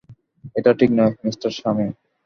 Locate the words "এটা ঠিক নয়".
0.55-1.13